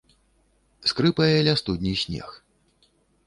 Скрыпае 0.91 1.35
ля 1.47 1.53
студні 1.63 1.93
снег. 2.05 2.29